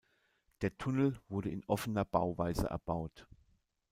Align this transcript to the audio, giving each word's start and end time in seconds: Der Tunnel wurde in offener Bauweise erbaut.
Der 0.61 0.75
Tunnel 0.79 1.21
wurde 1.29 1.51
in 1.51 1.63
offener 1.67 2.05
Bauweise 2.05 2.65
erbaut. 2.67 3.27